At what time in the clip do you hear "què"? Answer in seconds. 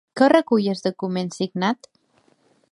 0.19-0.27